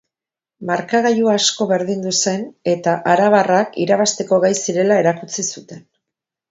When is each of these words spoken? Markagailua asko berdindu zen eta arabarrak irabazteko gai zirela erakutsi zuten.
Markagailua 0.69 1.35
asko 1.41 1.67
berdindu 1.73 2.13
zen 2.25 2.47
eta 2.73 2.97
arabarrak 3.15 3.79
irabazteko 3.87 4.45
gai 4.47 4.53
zirela 4.67 5.03
erakutsi 5.07 5.49
zuten. 5.51 5.89